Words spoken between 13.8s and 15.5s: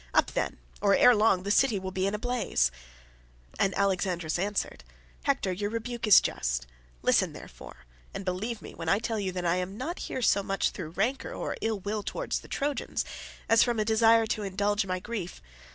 desire to indulge my grief.